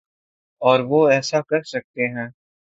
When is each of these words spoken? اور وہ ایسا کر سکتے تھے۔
اور 0.61 0.79
وہ 0.89 1.07
ایسا 1.09 1.41
کر 1.41 1.61
سکتے 1.63 2.13
تھے۔ 2.13 2.25